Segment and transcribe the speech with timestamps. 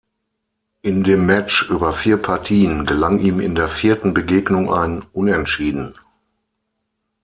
[0.81, 5.95] In dem Match über vier Partien gelang ihm in der vierten Begegnung ein Unentschieden.